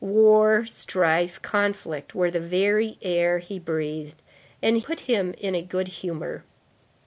[0.03, 4.19] War, strife, conflict, were the very air he breathed
[4.59, 6.43] and put him in a good humor.